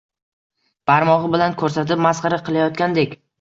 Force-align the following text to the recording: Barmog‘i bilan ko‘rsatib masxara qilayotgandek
Barmog‘i 0.91 1.29
bilan 1.35 1.53
ko‘rsatib 1.59 2.03
masxara 2.07 2.41
qilayotgandek 2.49 3.15